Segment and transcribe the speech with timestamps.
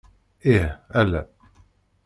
[0.53, 0.65] Ih,
[1.01, 1.21] ala.